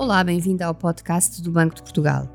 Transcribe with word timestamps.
Olá, 0.00 0.24
bem-vindo 0.24 0.64
ao 0.64 0.74
podcast 0.74 1.42
do 1.42 1.52
Banco 1.52 1.74
de 1.74 1.82
Portugal. 1.82 2.26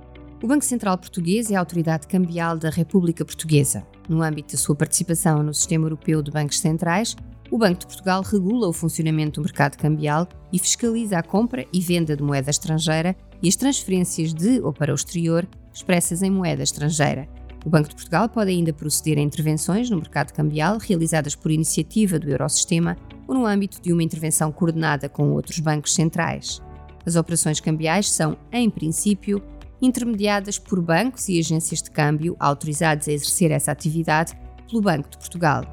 O 0.44 0.46
Banco 0.46 0.64
Central 0.64 1.00
Português 1.00 1.50
é 1.50 1.56
a 1.56 1.60
autoridade 1.60 2.06
cambial 2.06 2.60
da 2.60 2.70
República 2.70 3.26
Portuguesa. 3.26 3.84
No 4.08 4.22
âmbito 4.22 4.52
da 4.52 4.58
sua 4.60 4.76
participação 4.76 5.42
no 5.42 5.52
Sistema 5.52 5.86
Europeu 5.86 6.22
de 6.22 6.30
Bancos 6.30 6.60
Centrais, 6.60 7.16
o 7.50 7.58
Banco 7.58 7.80
de 7.80 7.88
Portugal 7.88 8.22
regula 8.22 8.68
o 8.68 8.72
funcionamento 8.72 9.42
do 9.42 9.46
mercado 9.46 9.78
cambial 9.78 10.28
e 10.54 10.60
fiscaliza 10.60 11.18
a 11.18 11.24
compra 11.24 11.66
e 11.74 11.82
venda 11.82 12.16
de 12.16 12.22
moeda 12.22 12.52
estrangeira 12.52 13.16
e 13.42 13.50
as 13.50 13.56
transferências 13.56 14.32
de 14.32 14.62
ou 14.62 14.72
para 14.72 14.92
o 14.92 14.96
exterior 14.96 15.48
expressas 15.74 16.22
em 16.22 16.30
moeda 16.30 16.62
estrangeira. 16.62 17.28
O 17.66 17.70
Banco 17.72 17.90
de 17.90 17.96
Portugal 17.96 18.30
pode 18.30 18.52
ainda 18.52 18.74
proceder 18.74 19.18
a 19.18 19.22
intervenções 19.22 19.90
no 19.90 19.98
mercado 19.98 20.34
cambial 20.34 20.78
realizadas 20.78 21.34
por 21.34 21.50
iniciativa 21.50 22.20
do 22.20 22.30
Eurosistema 22.30 22.96
ou 23.28 23.34
no 23.34 23.44
âmbito 23.44 23.82
de 23.82 23.92
uma 23.92 24.04
intervenção 24.04 24.52
coordenada 24.52 25.10
com 25.10 25.32
outros 25.32 25.58
bancos 25.58 25.96
centrais. 25.96 26.62
As 27.06 27.16
operações 27.16 27.60
cambiais 27.60 28.12
são, 28.12 28.38
em 28.52 28.70
princípio, 28.70 29.42
intermediadas 29.82 30.58
por 30.58 30.82
bancos 30.82 31.30
e 31.30 31.40
agências 31.40 31.82
de 31.82 31.92
câmbio 31.92 32.36
autorizados 32.40 33.08
a 33.08 33.12
exercer 33.12 33.52
essa 33.52 33.72
atividade 33.72 34.36
pelo 34.68 34.82
Banco 34.82 35.10
de 35.10 35.18
Portugal. 35.18 35.64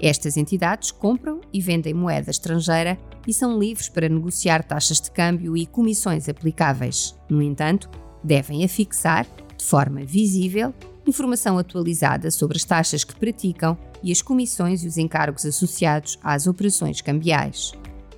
Estas 0.00 0.36
entidades 0.36 0.90
compram 0.90 1.40
e 1.52 1.60
vendem 1.60 1.94
moeda 1.94 2.30
estrangeira 2.30 2.98
e 3.26 3.32
são 3.32 3.58
livres 3.58 3.88
para 3.88 4.08
negociar 4.08 4.62
taxas 4.62 5.00
de 5.00 5.10
câmbio 5.10 5.56
e 5.56 5.66
comissões 5.66 6.28
aplicáveis. 6.28 7.16
No 7.30 7.42
entanto, 7.42 7.90
devem 8.22 8.64
afixar, 8.64 9.26
de 9.56 9.64
forma 9.64 10.00
visível, 10.04 10.74
informação 11.06 11.56
atualizada 11.56 12.30
sobre 12.30 12.56
as 12.56 12.64
taxas 12.64 13.04
que 13.04 13.16
praticam 13.16 13.76
e 14.02 14.12
as 14.12 14.20
comissões 14.20 14.84
e 14.84 14.86
os 14.86 14.98
encargos 14.98 15.46
associados 15.46 16.18
às 16.22 16.46
operações 16.46 17.00
cambiais. 17.00 17.72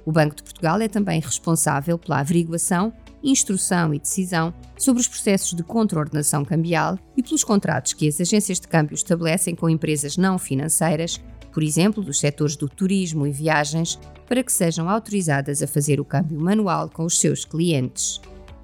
O 0.09 0.11
Banco 0.11 0.37
de 0.37 0.43
Portugal 0.43 0.81
é 0.81 0.89
também 0.89 1.21
responsável 1.21 1.99
pela 1.99 2.21
averiguação, 2.21 2.95
instrução 3.23 3.93
e 3.93 3.99
decisão 3.99 4.55
sobre 4.79 5.03
os 5.03 5.07
processos 5.07 5.53
de 5.53 5.63
contraordenação 5.63 6.47
cambial 6.47 6.99
e 7.15 7.23
pelos 7.23 7.45
contratos 7.45 7.93
que 7.93 8.09
as 8.09 8.19
agências 8.19 8.59
de 8.59 8.67
câmbio 8.67 8.95
estabelecem 8.95 9.55
com 9.55 9.69
empresas 9.69 10.17
não 10.17 10.39
financeiras, 10.39 11.21
por 11.53 11.63
exemplo, 11.63 12.03
dos 12.03 12.21
setores 12.21 12.57
do 12.57 12.71
turismo 12.71 13.27
e 13.27 13.33
viagens, 13.33 14.01
para 14.27 14.43
que 14.43 14.51
sejam 14.51 14.89
autorizadas 14.89 15.63
a 15.63 15.67
fazer 15.67 16.01
o 16.01 16.07
câmbio 16.07 16.41
manual 16.41 16.89
com 16.89 17.05
os 17.05 17.21
seus 17.21 17.45
clientes. 17.45 18.19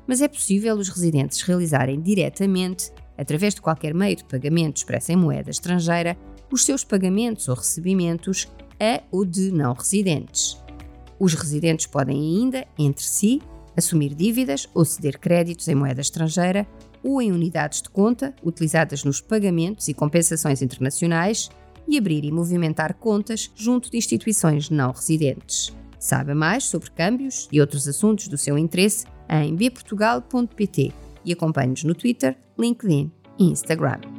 Mas 0.06 0.22
é 0.22 0.28
possível 0.28 0.74
os 0.76 0.88
residentes 0.88 1.42
realizarem 1.42 2.00
diretamente, 2.00 2.90
através 3.18 3.54
de 3.54 3.60
qualquer 3.60 3.92
meio 3.92 4.16
de 4.16 4.24
pagamento 4.24 4.78
expresso 4.78 5.12
em 5.12 5.16
moeda 5.16 5.50
estrangeira, 5.50 6.16
os 6.50 6.64
seus 6.64 6.84
pagamentos 6.84 7.48
ou 7.48 7.54
recebimentos 7.54 8.50
a 8.80 9.02
ou 9.12 9.26
de 9.26 9.52
não 9.52 9.74
residentes. 9.74 10.63
Os 11.24 11.32
residentes 11.32 11.86
podem 11.86 12.20
ainda, 12.20 12.66
entre 12.78 13.02
si, 13.02 13.40
assumir 13.74 14.14
dívidas 14.14 14.68
ou 14.74 14.84
ceder 14.84 15.18
créditos 15.18 15.66
em 15.68 15.74
moeda 15.74 16.02
estrangeira 16.02 16.66
ou 17.02 17.22
em 17.22 17.32
unidades 17.32 17.80
de 17.80 17.88
conta 17.88 18.34
utilizadas 18.44 19.04
nos 19.04 19.22
pagamentos 19.22 19.88
e 19.88 19.94
compensações 19.94 20.60
internacionais 20.60 21.48
e 21.88 21.96
abrir 21.96 22.26
e 22.26 22.30
movimentar 22.30 22.92
contas 22.92 23.50
junto 23.54 23.90
de 23.90 23.96
instituições 23.96 24.68
não 24.68 24.92
residentes. 24.92 25.74
Saiba 25.98 26.34
mais 26.34 26.64
sobre 26.64 26.90
câmbios 26.90 27.48
e 27.50 27.58
outros 27.58 27.88
assuntos 27.88 28.28
do 28.28 28.36
seu 28.36 28.58
interesse 28.58 29.06
em 29.26 29.56
bportugal.pt 29.56 30.92
e 31.24 31.32
acompanhe-nos 31.32 31.84
no 31.84 31.94
Twitter, 31.94 32.36
LinkedIn 32.58 33.10
e 33.38 33.44
Instagram. 33.44 34.13